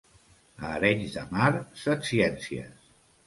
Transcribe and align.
A 0.59 0.71
Arenys 0.77 1.17
de 1.17 1.25
Mar, 1.35 1.51
setciències. 1.83 2.91